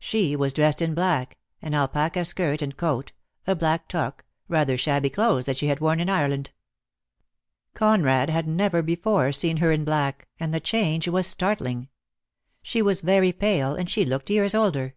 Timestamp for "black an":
0.92-1.72